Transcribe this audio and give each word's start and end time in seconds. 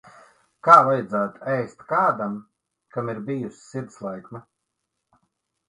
Kā 0.67 0.77
vajadzētu 0.87 1.43
ēst 1.57 1.83
kādam, 1.91 2.33
kam 2.97 3.13
ir 3.15 3.21
bijusi 3.29 3.63
sirdslēkme? 3.69 4.45